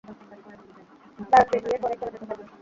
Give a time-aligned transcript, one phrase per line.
[1.31, 2.43] গায়ত্রীর বিয়ের পরেই চলে যেতে পারবো।